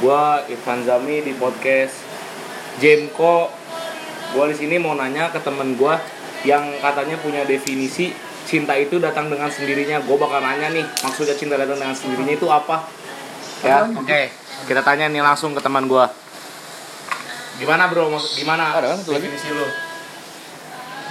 Gua 0.00 0.40
Irfan 0.48 0.80
Zami 0.82 1.20
di 1.20 1.36
podcast 1.36 1.92
Jemko. 2.80 3.52
Gua 4.32 4.44
di 4.48 4.56
sini 4.56 4.80
mau 4.80 4.96
nanya 4.96 5.28
ke 5.28 5.40
temen 5.44 5.76
gua 5.76 6.00
yang 6.40 6.72
katanya 6.80 7.20
punya 7.20 7.44
definisi 7.44 8.16
cinta 8.48 8.72
itu 8.80 8.96
datang 8.96 9.28
dengan 9.28 9.52
sendirinya. 9.52 10.00
Gua 10.08 10.16
bakal 10.16 10.40
nanya 10.40 10.72
nih, 10.72 10.84
maksudnya 11.04 11.36
cinta 11.36 11.60
datang 11.60 11.76
dengan 11.76 11.92
sendirinya 11.92 12.32
itu 12.32 12.48
apa? 12.48 12.88
Ya, 13.60 13.84
oke. 13.84 14.22
Kita 14.64 14.80
tanya 14.80 15.12
nih 15.12 15.20
langsung 15.20 15.52
ke 15.52 15.60
teman 15.60 15.84
gua. 15.84 16.08
Gimana 17.60 17.92
bro? 17.92 18.08
Gimana? 18.40 18.80
Ada 18.80 18.96
kan 18.96 18.98
satu 19.04 19.12
lagi? 19.12 19.28
definisi 19.28 19.52
lu? 19.52 19.68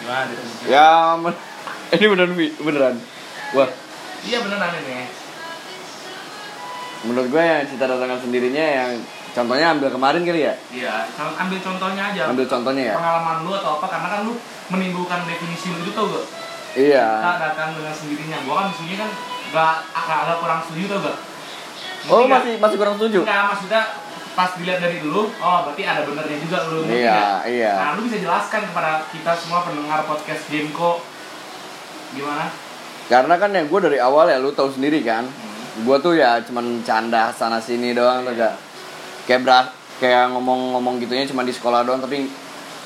Gimana 0.02 0.24
definisi? 0.34 0.64
Ya, 0.66 1.14
men- 1.14 1.38
ini 1.94 2.06
beneran 2.10 2.34
beneran. 2.58 2.96
Wah, 3.54 3.70
Iya 4.26 4.42
beneran 4.42 4.74
ini. 4.82 5.29
Menurut 7.08 7.28
gue 7.32 7.44
yang 7.44 7.64
cinta 7.64 7.86
datang 7.88 8.20
sendirinya 8.20 8.66
yang 8.66 8.90
contohnya 9.32 9.72
ambil 9.72 9.90
kemarin 9.94 10.22
kali 10.28 10.42
ya. 10.44 10.54
Iya, 10.74 10.94
ambil 11.16 11.60
contohnya 11.64 12.04
aja. 12.12 12.22
Ambil 12.28 12.46
contohnya 12.50 12.84
ya. 12.92 12.96
Pengalaman 13.00 13.38
lu 13.48 13.52
atau 13.56 13.72
apa 13.80 13.88
karena 13.88 14.08
kan 14.12 14.20
lu 14.28 14.34
menimbulkan 14.74 15.20
definisi 15.24 15.72
lu 15.72 15.80
itu 15.86 15.92
tau 15.96 16.12
gak? 16.12 16.26
Iya. 16.76 17.08
datang 17.40 17.74
dengan 17.74 17.94
sendirinya. 17.96 18.38
Gua 18.46 18.54
kan 18.62 18.66
di 18.70 18.76
sini 18.84 18.94
kan 19.00 19.10
gak 19.50 19.76
agak 19.96 20.38
kurang 20.44 20.60
setuju 20.68 20.86
tau 20.92 21.00
gak? 21.08 21.18
Oh, 22.08 22.24
Ngerti 22.24 22.28
nggak? 22.28 22.40
masih 22.40 22.54
masih 22.64 22.78
kurang 22.80 22.96
setuju. 22.96 23.20
Enggak, 23.28 23.44
maksudnya 23.52 23.82
pas 24.38 24.56
dilihat 24.56 24.80
dari 24.80 24.98
dulu, 25.04 25.28
oh 25.28 25.60
berarti 25.68 25.84
ada 25.84 26.02
benernya 26.08 26.38
juga 26.40 26.58
lu. 26.72 26.88
Iya, 26.88 27.12
nggak? 27.12 27.40
iya. 27.52 27.74
Nah, 27.76 27.90
lu 28.00 28.08
bisa 28.08 28.18
jelaskan 28.24 28.62
kepada 28.72 29.04
kita 29.12 29.32
semua 29.36 29.60
pendengar 29.68 30.00
podcast 30.08 30.48
Gameco 30.48 31.04
gimana? 32.16 32.48
Karena 33.10 33.36
kan 33.36 33.52
yang 33.52 33.68
gue 33.68 33.80
dari 33.84 33.98
awal 34.00 34.32
ya 34.32 34.40
lu 34.40 34.54
tahu 34.56 34.70
sendiri 34.72 35.04
kan. 35.04 35.28
Hmm. 35.28 35.49
Gue 35.86 35.98
tuh 36.02 36.18
ya 36.18 36.42
cuman 36.44 36.82
canda 36.82 37.30
sana 37.34 37.62
sini 37.62 37.94
doang 37.94 38.26
tuh 38.26 38.34
gak. 38.36 38.56
Kayak 39.30 39.42
beras 39.46 39.68
kayak 40.00 40.32
ngomong-ngomong 40.34 40.98
gitunya 41.04 41.28
cuma 41.28 41.44
di 41.44 41.52
sekolah 41.52 41.84
doang 41.84 42.00
tapi 42.00 42.26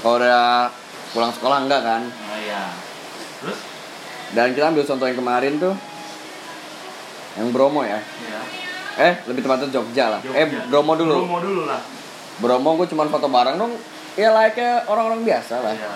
kalau 0.02 0.20
udah 0.20 0.67
pulang 1.16 1.31
sekolah 1.31 1.58
enggak 1.64 1.81
kan. 1.81 2.02
Oh 2.04 2.38
iya. 2.42 2.73
Terus? 3.44 3.59
Dan 4.34 4.52
kita 4.58 4.73
ambil 4.73 4.84
contoh 4.84 5.06
yang 5.08 5.20
kemarin 5.20 5.54
tuh 5.61 5.76
yang 7.39 7.50
Bromo 7.50 7.81
ya. 7.86 7.98
Iya. 8.02 8.42
Eh, 8.94 9.14
lebih 9.26 9.42
tepatnya 9.42 9.73
Jogja 9.73 10.17
lah. 10.17 10.22
Eh, 10.22 10.45
Jogja. 10.45 10.70
Bromo 10.70 10.94
dulu. 10.94 11.26
Bromo 11.26 11.39
dulu 11.42 11.61
lah. 11.66 11.81
Bromo 12.38 12.70
gue 12.78 12.88
cuma 12.89 13.09
foto 13.09 13.30
bareng 13.30 13.58
dong. 13.58 13.73
Ya 14.14 14.30
layaknya 14.30 14.86
orang-orang 14.86 15.26
biasa 15.26 15.66
lah. 15.66 15.73
Iya. 15.73 15.89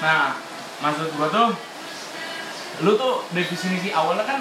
Nah, 0.00 0.32
maksud 0.80 1.12
gua 1.18 1.28
tuh 1.28 1.48
lu 2.80 2.96
tuh 2.96 3.20
definisi 3.36 3.92
awalnya 3.92 4.24
kan 4.24 4.40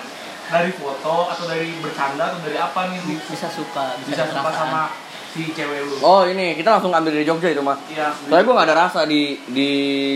dari 0.49 0.71
foto 0.73 1.29
atau 1.29 1.45
dari 1.45 1.77
bercanda 1.77 2.23
atau 2.27 2.39
dari 2.41 2.57
apa 2.57 2.89
nih 2.89 2.99
lu 3.01 3.13
bisa 3.21 3.47
suka 3.47 3.93
bisa 4.01 4.25
suka 4.25 4.41
perasaan. 4.41 4.65
sama 4.65 4.81
si 5.29 5.53
cewek 5.53 5.79
lu? 5.85 5.95
Oh 6.01 6.25
ini 6.25 6.57
kita 6.57 6.73
langsung 6.73 6.89
ambil 6.89 7.13
dari 7.13 7.21
Jogja 7.21 7.49
itu 7.49 7.61
mah. 7.61 7.77
Iya. 7.85 8.09
Soalnya 8.25 8.43
gue 8.43 8.55
gak 8.55 8.67
ada 8.67 8.77
rasa 8.79 8.99
di 9.05 9.21
di 9.47 9.69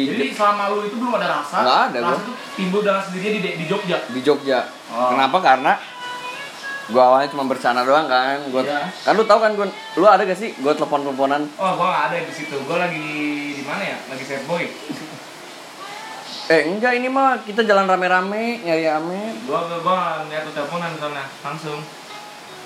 Jadi 0.09 0.33
selama 0.33 0.73
lu 0.73 0.81
itu 0.83 0.97
belum 0.97 1.13
ada 1.15 1.27
rasa. 1.37 1.57
Nggak 1.61 1.79
ada, 1.85 1.97
Rasa 2.01 2.09
gua. 2.09 2.17
itu 2.19 2.33
timbul 2.55 2.81
dengan 2.81 3.01
sendirinya 3.01 3.31
di 3.35 3.49
di 3.53 3.65
Jogja. 3.65 3.97
di 4.09 4.19
Jogja. 4.19 4.59
Oh. 4.89 5.13
Kenapa? 5.13 5.37
Karena 5.39 5.73
gue 6.83 6.99
awalnya 6.99 7.29
cuma 7.29 7.45
bercanda 7.45 7.85
doang 7.85 8.09
kan. 8.09 8.41
Gua, 8.49 8.59
Iya. 8.59 8.89
Kan 8.99 9.13
lu 9.13 9.23
tahu 9.23 9.39
kan 9.39 9.53
gue, 9.53 9.67
lu 9.95 10.05
ada 10.05 10.21
gak 10.21 10.35
sih 10.35 10.49
gue 10.51 10.73
telepon 10.73 11.05
teleponan? 11.05 11.45
Oh, 11.55 11.77
gua 11.77 11.87
nggak 11.87 12.03
ada 12.09 12.17
di 12.19 12.33
situ. 12.33 12.57
Gua 12.65 12.81
lagi 12.81 13.05
di 13.53 13.63
mana 13.63 13.83
ya? 13.85 13.97
Lagi 14.09 14.23
sad 14.23 14.43
boy. 14.43 14.65
Eh 16.51 16.61
enggak 16.67 16.99
ini 16.99 17.07
mah 17.07 17.39
kita 17.47 17.63
jalan 17.63 17.87
rame-rame 17.87 18.59
nyari 18.67 18.83
ame. 18.89 19.31
Gua 19.47 19.63
gua, 19.63 19.79
gua 19.79 19.97
nggak 20.27 20.49
tuh 20.49 20.53
teleponan 20.59 20.91
soalnya 20.99 21.23
langsung. 21.39 21.79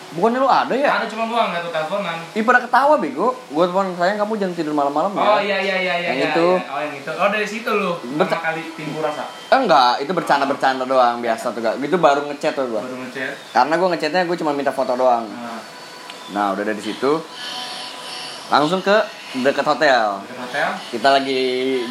Bukannya 0.07 0.39
lu 0.39 0.47
ada 0.47 0.71
ya? 0.71 1.03
Ada 1.03 1.05
cuma 1.11 1.27
gua 1.29 1.53
nggak 1.53 1.61
tuh 1.67 1.71
teleponan. 1.75 2.17
Ih 2.33 2.41
pada 2.41 2.59
ketawa 2.65 2.95
bego. 2.97 3.37
Gue 3.53 3.63
telepon 3.69 3.93
sayang 3.99 4.17
kamu 4.17 4.33
jangan 4.39 4.53
tidur 4.57 4.73
malam-malam 4.73 5.11
ya. 5.13 5.21
Oh 5.21 5.39
iya 5.43 5.57
iya 5.61 5.75
iya 5.77 5.93
iya. 5.99 6.09
Yang 6.09 6.17
iya, 6.17 6.29
itu. 6.33 6.47
iya. 6.57 6.69
Oh 6.73 6.79
yang 6.81 6.95
itu. 6.97 7.11
Oh 7.13 7.27
dari 7.29 7.47
situ 7.47 7.69
lu. 7.69 7.91
Pertama 8.17 8.41
kali 8.49 8.61
timbul 8.73 9.01
rasa. 9.05 9.23
Eh, 9.29 9.59
enggak, 9.61 9.93
itu 10.01 10.11
bercanda-bercanda 10.15 10.83
doang 10.89 11.21
biasa 11.21 11.53
tuh 11.53 11.59
gak. 11.61 11.75
Gitu 11.77 11.95
baru 12.01 12.25
ngechat 12.33 12.57
tuh 12.57 12.65
gue. 12.65 12.81
Baru 12.81 12.97
ngechat. 13.03 13.33
Karena 13.53 13.73
gue 13.77 13.87
ngechatnya 13.93 14.21
gue 14.25 14.37
cuma 14.41 14.51
minta 14.57 14.73
foto 14.73 14.97
doang. 14.97 15.27
Nah, 15.27 15.59
Nah 16.27 16.51
udah 16.51 16.63
dari 16.67 16.81
situ 16.83 17.23
langsung 18.47 18.79
ke 18.79 18.95
dekat 19.43 19.65
hotel. 19.65 20.21
ke 20.23 20.33
hotel. 20.37 20.69
Kita 20.93 21.07
lagi 21.13 21.41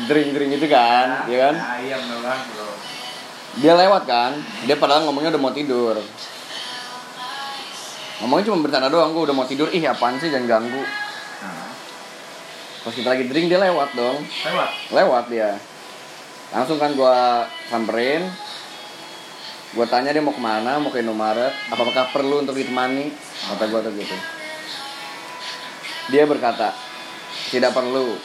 drink-drink 0.07 0.51
gitu 0.59 0.67
kan, 0.71 1.29
ya 1.29 1.39
kan? 1.51 1.55
Ya, 1.55 1.73
iya 1.83 1.97
benar 2.01 2.39
bro. 2.51 2.69
Dia 3.57 3.73
lewat 3.73 4.03
kan, 4.05 4.33
dia 4.69 4.77
padahal 4.77 5.09
ngomongnya 5.09 5.33
udah 5.33 5.43
mau 5.43 5.53
tidur. 5.55 5.97
Ngomongnya 8.21 8.45
cuma 8.49 8.65
bercanda 8.65 8.89
doang, 8.89 9.13
gue 9.13 9.23
udah 9.29 9.37
mau 9.37 9.45
tidur. 9.45 9.69
Ih 9.73 9.85
apaan 9.85 10.17
sih 10.17 10.33
jangan 10.33 10.49
ganggu. 10.49 10.81
Nah, 10.81 11.69
Pas 12.85 12.95
kita 12.95 13.09
lagi 13.13 13.29
drink 13.29 13.51
dia 13.53 13.61
lewat 13.61 13.93
dong, 13.93 14.23
lewat. 14.23 14.71
lewat 14.93 15.25
dia. 15.29 15.51
Langsung 16.55 16.79
kan 16.79 16.95
gue 16.95 17.17
samperin, 17.69 18.25
gue 19.75 19.87
tanya 19.91 20.15
dia 20.15 20.23
mau 20.23 20.33
ke 20.33 20.41
mana, 20.41 20.79
mau 20.79 20.95
ke 20.95 21.03
Indomaret, 21.03 21.53
apakah 21.69 22.15
perlu 22.15 22.47
untuk 22.47 22.55
ditemani? 22.55 23.11
Kata 23.51 23.65
gue 23.67 23.81
tuh 23.83 23.93
gitu. 23.99 24.17
Dia 26.15 26.23
berkata, 26.23 26.71
tidak 27.51 27.71
perlu, 27.73 28.19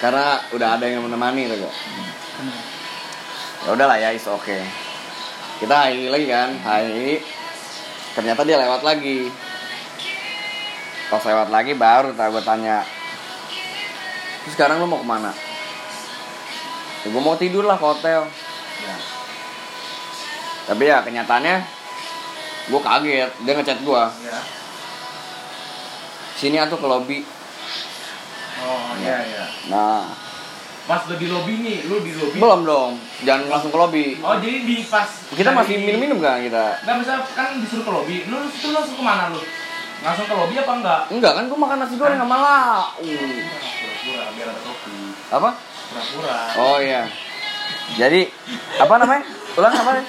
karena 0.00 0.40
udah 0.52 0.68
ada 0.76 0.86
yang 0.88 1.04
menemani 1.04 1.48
tuh 1.48 1.56
gak. 1.60 1.74
Ya 3.60 3.68
udahlah 3.76 3.96
ya, 4.00 4.16
is 4.16 4.24
oke. 4.24 4.58
Kita 5.60 5.74
hai 5.88 6.08
lagi 6.08 6.26
kan, 6.28 6.56
hai. 6.64 7.20
Ternyata 8.16 8.40
dia 8.48 8.56
lewat 8.56 8.80
lagi. 8.80 9.28
Pas 11.12 11.20
lewat 11.20 11.52
lagi 11.52 11.76
baru 11.76 12.16
tak 12.16 12.32
gue 12.32 12.40
tanya. 12.40 12.80
Terus 14.44 14.54
sekarang 14.56 14.80
lu 14.80 14.88
mau 14.88 15.02
ke 15.02 15.04
mana? 15.04 15.36
Ya, 17.04 17.12
gue 17.12 17.22
mau 17.22 17.36
tidur 17.36 17.68
lah 17.68 17.76
ke 17.76 17.84
hotel. 17.84 18.24
Ya. 18.80 18.96
Tapi 20.72 20.82
ya 20.88 21.04
kenyataannya 21.04 21.56
gue 22.70 22.80
kaget 22.80 23.30
dia 23.42 23.52
ngechat 23.58 23.82
gue 23.82 24.02
Ya. 24.30 24.38
sini 26.38 26.56
atuh 26.56 26.78
ke 26.78 26.86
lobby 26.86 27.18
Oh 28.62 28.92
iya 28.96 29.16
iya. 29.22 29.44
nah 29.66 30.04
Pas 30.82 31.06
udah 31.06 31.14
di 31.14 31.26
lobby 31.26 31.54
nih, 31.56 31.86
lu 31.86 32.00
di 32.00 32.10
lobby. 32.12 32.36
belum 32.36 32.60
dong 32.62 32.92
jangan 33.22 33.46
langsung 33.48 33.70
ke 33.70 33.78
lobby 33.78 34.06
Oh 34.18 34.34
jadi 34.36 34.58
di 34.60 34.82
pas 34.84 35.06
kita 35.30 35.50
masih 35.50 35.78
minum-minum 35.78 36.18
kan 36.18 36.40
kita 36.40 36.82
Nggak 36.82 36.96
bisa 36.98 37.12
kan 37.30 37.48
disuruh 37.56 37.84
ke 37.84 37.92
lobby. 37.92 38.16
Lu 38.24 38.36
itu 38.44 38.68
langsung 38.68 38.94
ke 38.94 39.04
mana 39.04 39.30
lu? 39.30 39.38
Langsung 40.00 40.24
ke 40.24 40.34
lobby 40.34 40.54
apa 40.56 40.72
enggak? 40.74 41.00
enggak 41.08 41.32
kan 41.32 41.44
gue 41.44 41.58
makan 41.58 41.76
nasi 41.78 41.94
goreng 41.94 42.18
sama 42.18 42.36
lau 42.36 42.84
Pura-pura 42.96 44.24
biar 44.32 44.48
ada 44.48 44.60
kopi. 44.60 44.92
apa 45.30 45.50
Pura-pura. 45.86 46.38
oh 46.58 46.78
iya 46.78 47.02
jadi 47.92 48.20
apa 48.76 48.94
namanya 48.96 49.22
ulang 49.52 49.74
apa 49.76 49.90
nih 49.92 50.04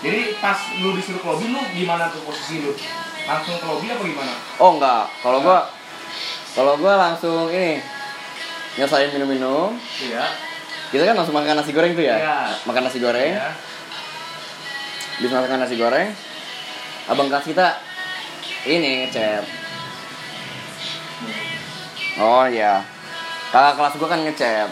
Jadi 0.00 0.20
pas 0.36 0.58
lu 0.76 0.94
disuruh 0.94 1.18
ke 1.18 1.28
lobby 1.28 1.46
lu 1.48 1.60
gimana 1.72 2.08
tuh 2.08 2.22
posisi 2.22 2.58
lu? 2.58 2.72
Langsung 3.22 3.54
ke 3.54 3.66
lobby 3.66 3.86
apa 3.86 4.00
gimana? 4.00 4.32
oh 4.56 4.70
enggak 4.72 5.04
kalau 5.20 5.38
gue 5.40 5.58
kalau 6.52 6.76
gue 6.76 6.92
langsung 6.92 7.48
ini 7.48 7.80
nyelesain 8.76 9.12
minum-minum. 9.12 9.72
Iya. 10.00 10.24
kita 10.92 11.08
kan 11.08 11.16
langsung 11.16 11.32
makan 11.32 11.56
nasi 11.56 11.72
goreng 11.72 11.96
tuh 11.96 12.04
ya? 12.04 12.16
Iya. 12.20 12.38
makan 12.68 12.82
nasi 12.84 12.98
goreng. 13.00 13.32
Iya. 13.32 13.50
bisa 15.20 15.40
makan 15.40 15.60
nasi 15.64 15.76
goreng 15.80 16.08
abang 17.08 17.28
kelas 17.32 17.46
kita 17.48 17.80
ini 18.68 19.06
ngechat. 19.06 19.44
Oh 22.20 22.44
iya. 22.46 22.84
Kakak 23.50 23.74
kelas 23.80 23.94
gua 23.98 24.08
kan 24.12 24.20
ngechat 24.22 24.68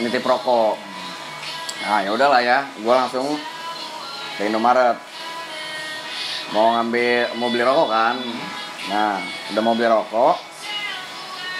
nitip 0.00 0.24
rokok. 0.24 0.78
Nah 1.84 2.00
ya 2.00 2.10
udahlah 2.14 2.40
ya. 2.40 2.64
Gua 2.80 3.04
langsung 3.04 3.36
ke 4.38 4.46
Indomaret. 4.48 4.96
Mau 6.54 6.78
ngambil 6.78 7.36
mau 7.36 7.50
beli 7.50 7.64
rokok 7.66 7.88
kan? 7.90 8.16
Nah 8.88 9.20
udah 9.52 9.62
mau 9.62 9.74
beli 9.76 9.90
rokok 9.90 10.49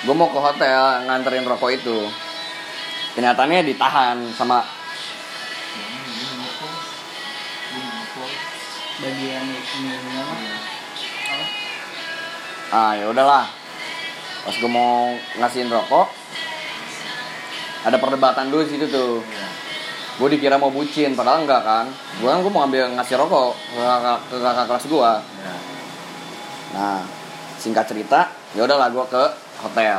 gua 0.07 0.15
mau 0.17 0.29
ke 0.33 0.41
hotel 0.41 1.05
nganterin 1.07 1.45
rokok 1.45 1.71
itu. 1.75 2.09
Kenyataannya 3.17 3.67
ditahan 3.67 4.17
sama 4.33 4.63
bagian 9.01 9.45
ah 12.71 12.93
ya 12.95 13.11
udahlah. 13.11 13.45
Pas 14.41 14.57
gue 14.57 14.71
mau 14.71 15.13
ngasihin 15.37 15.69
rokok 15.69 16.07
ada 17.81 17.97
perdebatan 17.97 18.53
dulu 18.53 18.63
situ 18.65 18.87
tuh. 18.89 19.25
Gue 20.21 20.29
dikira 20.37 20.61
mau 20.61 20.69
bucin 20.69 21.17
padahal 21.17 21.49
enggak 21.49 21.65
kan. 21.65 21.87
Gue 22.21 22.29
kan 22.29 22.39
gue 22.45 22.53
mau 22.53 22.63
ambil 22.69 22.93
ngasih 22.95 23.17
rokok 23.19 23.57
ke 23.57 23.81
kakak, 23.81 24.19
ke 24.29 24.37
kakak 24.39 24.67
kelas 24.69 24.87
gue 24.87 25.13
Iya. 25.41 25.55
nah 26.71 27.03
singkat 27.59 27.83
cerita 27.91 28.31
ya 28.55 28.63
udahlah 28.63 28.95
gue 28.95 29.05
ke 29.11 29.25
hotel. 29.61 29.99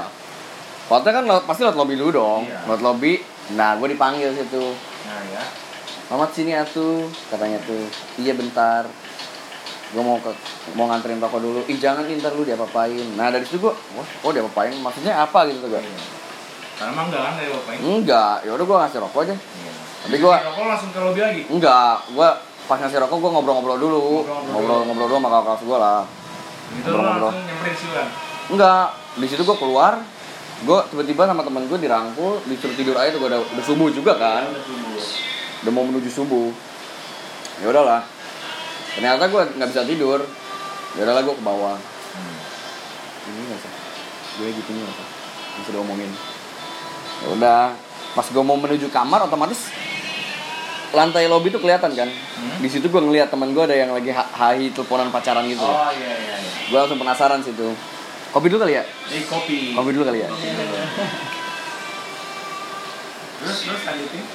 Hotel 0.88 1.12
kan 1.14 1.24
pasti 1.46 1.62
lewat 1.62 1.78
lobby 1.78 1.96
dulu 1.96 2.12
dong. 2.12 2.42
Iya. 2.44 2.60
lewat 2.66 2.82
lobby. 2.82 3.14
Nah 3.52 3.76
gue 3.76 3.88
dipanggil 3.90 4.30
situ. 4.32 4.76
Nah 5.04 5.20
ya. 5.30 5.44
Mamat 6.08 6.30
sini 6.32 6.52
atuh 6.52 7.04
katanya 7.30 7.62
tuh. 7.62 7.88
Iya 8.18 8.34
bentar. 8.34 8.84
Gue 9.92 10.00
mau 10.00 10.16
ke 10.18 10.32
mau 10.74 10.88
nganterin 10.88 11.20
rokok 11.20 11.40
dulu. 11.40 11.60
Ih 11.66 11.76
jangan 11.76 12.04
ih, 12.06 12.16
ntar 12.18 12.32
lu 12.32 12.44
diapa-apain. 12.44 13.16
Nah 13.16 13.28
dari 13.28 13.44
situ 13.44 13.60
gue 13.60 13.72
wah 13.72 14.08
oh 14.22 14.32
diapa-apain? 14.32 14.72
Maksudnya 14.74 15.20
apa? 15.20 15.46
Gitu 15.46 15.60
tuh 15.60 15.70
gue 15.70 15.82
Karena 16.76 16.92
emang 16.92 17.08
enggak 17.08 17.22
kan 17.22 17.34
ini. 17.38 17.80
enggak. 17.80 18.36
Ya 18.42 18.52
udah 18.52 18.66
gue 18.66 18.78
ngasih 18.78 19.00
rokok 19.00 19.22
aja. 19.22 19.36
Tapi 20.02 20.16
gue 20.18 20.34
Rokok 20.34 20.66
langsung 20.66 20.90
ke 20.90 21.00
lobby 21.00 21.22
lagi. 21.22 21.42
enggak. 21.48 21.96
Gue 22.10 22.30
pas 22.66 22.78
ngasih 22.78 23.00
rokok 23.00 23.18
gue 23.18 23.30
ngobrol-ngobrol 23.30 23.78
dulu. 23.78 24.00
Ngobrol-ngobrol 24.50 25.08
dulu. 25.08 25.18
Sama 25.18 25.30
kakak 25.32 25.60
gue 25.62 25.78
lah. 25.78 26.02
Gitu 26.72 26.88
lu 26.88 26.92
Ngobrol-ngobrol. 26.92 27.30
langsung 27.30 27.48
nyamperin 27.48 27.76
Silan. 27.76 28.08
enggak 28.50 28.86
di 29.12 29.28
situ 29.28 29.44
gue 29.44 29.58
keluar 29.60 30.00
gue 30.62 30.80
tiba-tiba 30.94 31.26
sama 31.26 31.42
temen 31.42 31.66
gue 31.66 31.80
dirangkul 31.80 32.38
disuruh 32.46 32.76
tidur 32.78 32.94
aja 32.94 33.10
tuh 33.12 33.20
gue 33.26 33.30
udah, 33.34 33.42
udah 33.42 33.66
subuh 33.66 33.90
juga 33.90 34.14
kan. 34.14 34.46
Udah 35.66 35.72
mau 35.74 35.82
menuju 35.82 36.06
subuh. 36.06 36.54
Ya 37.60 37.74
udahlah. 37.74 38.06
Ternyata 38.94 39.26
gue 39.26 39.42
nggak 39.58 39.70
bisa 39.74 39.82
tidur. 39.90 40.22
Ya 40.94 41.02
udahlah 41.02 41.26
gue 41.26 41.34
ke 41.34 41.44
bawah. 41.44 41.78
Ini 43.26 43.42
nggak 43.42 43.60
sih? 43.60 43.72
Gue 44.38 44.48
gitu 44.54 44.70
nih 44.72 44.86
apa 44.86 45.04
yang 45.52 45.64
sudah 45.68 45.80
omongin 45.82 46.12
ya 47.22 47.28
udah. 47.36 47.64
Pas 48.14 48.28
gue 48.28 48.44
mau 48.44 48.56
menuju 48.56 48.88
kamar 48.88 49.26
otomatis 49.26 49.74
lantai 50.92 51.26
lobby 51.26 51.50
tuh 51.50 51.58
kelihatan 51.58 51.90
kan? 51.96 52.10
Di 52.62 52.70
situ 52.70 52.86
gue 52.86 53.02
ngeliat 53.02 53.34
temen 53.34 53.50
gue 53.52 53.64
ada 53.66 53.74
yang 53.74 53.92
lagi 53.92 54.14
ha- 54.14 54.30
hai 54.30 54.70
teleponan 54.70 55.10
pacaran 55.10 55.42
gitu. 55.50 55.64
Oh 55.64 55.90
iya 55.90 56.12
iya 56.12 56.38
iya. 56.38 56.52
gue 56.70 56.78
langsung 56.78 57.02
penasaran 57.02 57.42
situ 57.42 57.74
kopi 58.32 58.48
dulu 58.48 58.60
kali 58.62 58.74
ya 58.74 58.84
Eh 59.10 59.24
kopi. 59.24 59.72
kopi 59.72 59.90
dulu 59.92 60.04
kali 60.06 60.20
ya 60.20 60.30
Terus 63.38 63.58
terus 63.60 63.82
lanjutin. 63.84 64.26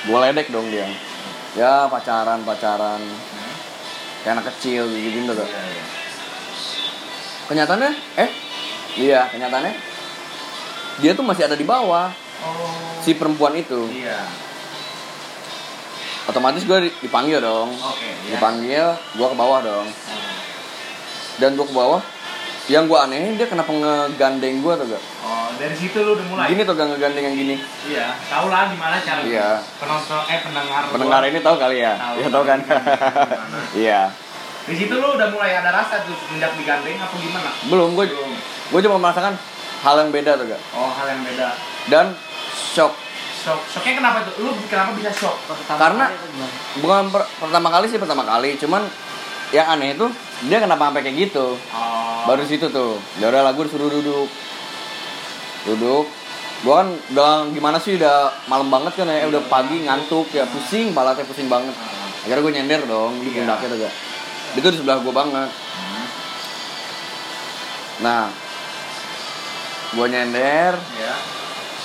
gue 0.00 0.18
ledek 0.18 0.48
dong 0.48 0.66
dia 0.68 0.88
ya 1.52 1.84
pacaran 1.86 2.40
pacaran 2.40 3.02
kayak 4.18 4.34
anak 4.34 4.46
kecil 4.48 4.86
gitu 4.86 5.08
gitu 5.12 5.32
tuh 5.34 5.44
Iya 5.44 5.60
iya. 5.68 5.84
kenyataannya 7.44 7.90
eh 8.16 8.30
iya 8.96 9.20
kenyataannya 9.28 9.74
dia 10.98 11.12
tuh 11.12 11.22
masih 11.22 11.44
ada 11.44 11.54
di 11.54 11.64
bawah 11.64 12.08
Oh. 12.38 12.54
si 13.02 13.12
perempuan 13.12 13.50
itu 13.52 13.90
Iya. 13.90 14.22
otomatis 16.24 16.62
gue 16.62 16.78
dipanggil 17.00 17.42
dong 17.42 17.74
Oke. 17.74 18.06
iya. 18.24 18.38
dipanggil 18.38 18.86
gue 18.94 19.26
ke 19.26 19.36
bawah 19.36 19.58
dong 19.60 19.86
Oh. 19.90 20.27
Dan 21.38 21.54
gue 21.54 21.62
ke 21.62 21.72
bawah 21.72 22.02
yang 22.66 22.84
gue 22.84 22.98
anehin 22.98 23.34
dia 23.34 23.46
kenapa 23.46 23.70
ngegandeng 23.70 24.60
gue 24.60 24.72
tuh 24.74 24.86
gak 24.88 25.02
Oh, 25.20 25.48
dari 25.54 25.72
situ 25.72 25.96
lu 25.98 26.12
udah 26.12 26.26
mulai. 26.28 26.46
gini 26.48 26.62
tuh 26.62 26.74
gak 26.74 26.86
ngegandeng 26.86 27.24
yang 27.24 27.36
gini 27.38 27.56
Iya, 27.84 28.12
tahu 28.26 28.46
lah 28.46 28.68
gimana 28.68 28.96
cara 28.98 29.20
Iya. 29.22 29.48
penonton 29.78 30.20
eh 30.26 30.38
pendengar 30.40 30.80
gua. 30.82 30.92
pendengar 30.92 31.20
ini 31.24 31.38
tahu 31.40 31.56
kali 31.56 31.76
ya 31.78 31.92
Tahu. 31.96 32.14
ya 32.18 32.28
tahu 32.28 32.44
kan 32.44 32.58
iya 33.78 34.00
Di 34.62 34.76
situ 34.76 34.92
lu 34.92 35.16
udah 35.16 35.28
mulai 35.30 35.56
ada 35.56 35.72
rasa 35.72 36.04
tuh 36.04 36.12
semenjak 36.18 36.52
digandeng 36.54 36.98
apa 36.98 37.14
gimana? 37.14 37.50
belum 37.64 37.88
gue 37.94 38.04
Belum. 38.06 38.32
gue 38.68 38.80
cuma 38.84 38.96
merasakan 39.00 39.32
hal 39.78 39.94
yang 39.96 40.10
beda 40.10 40.30
tuh 40.34 40.46
gak 40.46 40.60
Oh, 40.72 40.90
hal 40.90 41.06
yang 41.08 41.22
beda. 41.22 41.48
dan 41.88 42.06
shock 42.68 42.92
Shock. 43.38 43.62
Shocknya 43.70 43.94
kenapa 43.96 44.18
tuh? 44.24 44.34
Lu 44.42 44.50
kenapa 44.66 44.92
bisa 44.92 45.08
shock? 45.08 45.38
Pertama 45.46 45.78
Karena- 45.78 46.10
kali 46.10 46.82
bukan 46.82 47.02
per- 47.08 47.30
pertama 47.38 47.68
kali 47.70 47.86
sih 47.86 47.96
pertama 47.96 48.20
kali 48.20 48.58
cuman 48.58 48.82
yang 49.48 49.64
aneh 49.70 49.94
itu 49.94 50.04
dia 50.46 50.58
kenapa 50.58 50.88
sampai 50.88 51.02
kayak 51.02 51.16
gitu 51.26 51.58
Oh. 51.74 52.22
baru 52.26 52.46
situ 52.46 52.68
tuh 52.68 52.94
ya 53.18 53.26
udah 53.26 53.42
lagu 53.42 53.66
disuruh 53.66 53.90
duduk 53.90 54.30
duduk 55.64 56.06
gua 56.60 56.82
kan 56.82 56.88
udah 57.10 57.30
gimana 57.50 57.78
sih 57.78 57.98
udah 57.98 58.30
malam 58.46 58.66
banget 58.68 58.94
kan 58.94 59.06
ya 59.06 59.26
udah 59.26 59.42
pagi 59.46 59.82
ngantuk 59.82 60.30
ya 60.30 60.46
pusing 60.46 60.94
teh 60.94 61.26
pusing 61.26 61.48
banget 61.48 61.74
Ah. 61.74 62.22
akhirnya 62.22 62.42
gue 62.42 62.52
nyender 62.52 62.80
dong 62.84 63.18
di 63.18 63.30
Iya. 63.30 63.42
pundaknya 63.42 63.66
tuh 63.66 63.78
gak 63.80 63.94
itu 64.54 64.68
di 64.68 64.78
sebelah 64.78 64.98
gua 65.00 65.14
banget 65.16 65.50
Hmm. 65.50 66.06
nah 67.98 68.24
gua 69.92 70.06
nyender 70.06 70.72
Ya. 70.94 71.14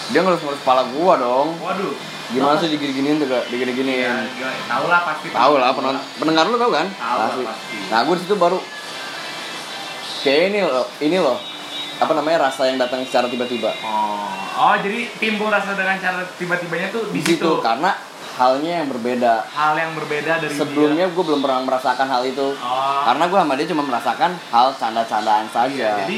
dia 0.09 0.19
ngelus-ngelus 0.21 0.61
kepala 0.61 0.83
gua 0.91 1.13
dong 1.17 1.57
Waduh. 1.57 2.12
Gimana 2.33 2.57
sih 2.57 2.67
digini-giniin 2.67 3.17
tuh 3.17 3.27
Iya, 3.27 3.39
digini-giniin 3.47 4.15
gila. 4.33 4.51
tahu 4.67 4.85
lah 4.87 5.01
pasti. 5.03 5.27
tahu 5.29 5.53
lah 5.55 5.69
penonton 5.71 6.01
pendengar 6.17 6.45
lu 6.45 6.57
tahu 6.57 6.71
kan 6.71 6.87
Tahu 6.89 7.15
lah 7.15 7.27
Pasti. 7.29 7.43
pasti. 7.45 7.75
nah 7.87 7.99
gue 8.03 8.15
situ 8.17 8.35
baru 8.35 8.57
kayak 10.19 10.41
ini 10.49 10.59
loh 10.61 10.85
ini 10.99 11.17
loh 11.17 11.37
apa 11.95 12.11
namanya 12.11 12.49
rasa 12.49 12.65
yang 12.65 12.77
datang 12.77 13.03
secara 13.03 13.27
tiba-tiba 13.27 13.69
Oh. 13.79 14.25
Oh, 14.53 14.75
jadi 14.75 15.09
timbul 15.17 15.49
rasa 15.49 15.73
dengan 15.73 15.97
cara 15.97 16.21
tiba-tibanya 16.31 16.89
tuh 16.89 17.09
di 17.09 17.19
situ 17.19 17.57
karena 17.59 17.89
halnya 18.33 18.81
yang 18.81 18.87
berbeda 18.87 19.45
Hal 19.47 19.73
yang 19.73 19.93
berbeda 19.93 20.37
dari 20.39 20.49
sebelumnya 20.51 21.05
gue 21.07 21.23
belum 21.23 21.39
pernah 21.39 21.61
merasakan 21.63 22.05
hal 22.07 22.21
itu 22.23 22.53
Oh. 22.55 23.01
karena 23.03 23.23
gue 23.25 23.39
sama 23.39 23.53
dia 23.53 23.67
cuma 23.67 23.83
merasakan 23.83 24.31
hal 24.47 24.67
canda-candaan 24.73 25.45
Iya, 25.45 25.53
saja 25.55 25.89
jadi 26.03 26.17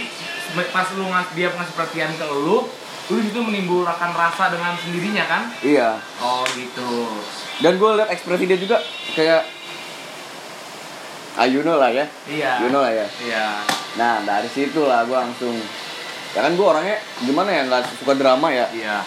pas 0.68 0.88
lu 0.92 1.04
ngas 1.06 1.28
dia 1.32 1.48
ngasih 1.50 1.74
perhatian 1.74 2.12
ke 2.14 2.26
lu, 2.30 2.64
lu 3.08 3.16
di 3.16 3.28
situ 3.28 3.38
menimbulkan 3.38 4.12
rasa 4.12 4.50
dengan 4.50 4.74
sendirinya 4.74 5.26
kan? 5.26 5.42
iya 5.62 5.94
Oh 6.18 6.42
gitu. 6.52 7.06
dan 7.60 7.76
gue 7.76 7.90
liat 7.94 8.10
ekspresi 8.10 8.46
dia 8.46 8.58
juga 8.58 8.82
kayak 9.14 9.46
ah 11.36 11.46
you 11.46 11.62
know 11.62 11.76
lah 11.76 11.92
ya 11.92 12.08
Iya. 12.26 12.52
you 12.60 12.70
know 12.70 12.80
lah 12.80 12.90
ya 12.90 13.06
Iya. 13.20 13.48
nah 13.96 14.24
dari 14.24 14.48
situ 14.48 14.82
lah 14.82 15.04
gue 15.04 15.14
langsung 15.14 15.54
ya 16.32 16.42
kan 16.42 16.52
gue 16.52 16.66
orangnya 16.66 16.96
gimana 17.20 17.50
ya 17.50 17.62
nggak 17.66 17.82
suka 17.96 18.14
drama 18.14 18.48
ya 18.50 18.66
Iya. 18.72 18.98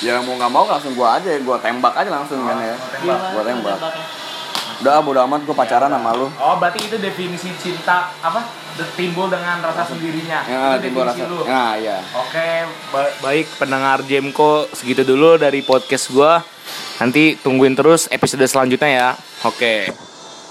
ya 0.00 0.20
mau 0.20 0.34
nggak 0.34 0.52
mau 0.52 0.64
langsung 0.64 0.92
gue 0.92 1.04
aja 1.04 1.30
gue 1.32 1.56
tembak 1.58 1.94
aja 1.94 2.10
langsung 2.12 2.38
kan 2.42 2.56
ya 2.56 2.70
Oh, 2.70 2.88
tembak. 2.92 3.18
Gimana 3.18 3.32
Gua 3.32 3.42
tembak. 3.42 3.78
Udah 4.82 4.98
bodo 4.98 5.22
amat 5.22 5.40
gue 5.42 5.54
pacaran 5.54 5.86
sama 5.86 6.10
lu 6.12 6.26
Oh, 6.36 6.58
berarti 6.58 6.82
itu 6.82 6.98
definisi 6.98 7.54
cinta 7.56 8.10
apa? 8.18 8.42
Timbul 8.92 9.28
dengan 9.28 9.60
rasa 9.60 9.84
sendirinya. 9.86 10.42
ya 10.42 10.74
itu 10.74 10.88
timbul 10.88 11.04
rasa 11.04 11.24
lu. 11.24 11.44
nah 11.44 11.76
iya 11.76 12.02
Oke, 12.18 12.48
ba- 12.88 13.14
baik 13.22 13.46
pendengar 13.56 14.02
Jemko 14.02 14.66
segitu 14.68 15.02
dulu 15.02 15.36
dari 15.36 15.60
podcast 15.60 16.10
gua. 16.10 16.42
Nanti 16.98 17.34
tungguin 17.36 17.74
terus 17.74 18.06
episode 18.08 18.42
selanjutnya 18.42 18.90
ya. 18.90 19.08
Oke. 19.42 19.90